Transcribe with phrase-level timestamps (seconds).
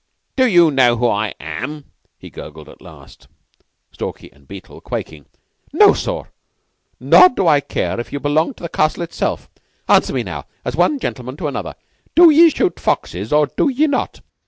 [0.35, 1.85] "Do you know who I am?"
[2.17, 3.27] he gurgled at last;
[3.91, 5.27] Stalky and Beetle quaking.
[5.71, 6.31] "No, sorr,
[6.99, 9.47] nor do I care if ye belonged to the Castle itself.
[9.87, 11.75] Answer me now, as one gentleman to another.
[12.15, 14.21] Do ye shoot foxes or do ye not?"